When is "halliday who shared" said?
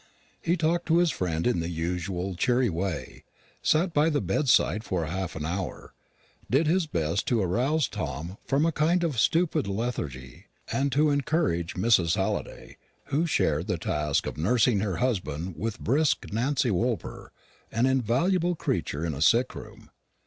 12.15-13.67